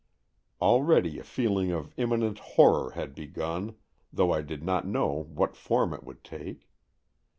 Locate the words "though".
4.11-4.31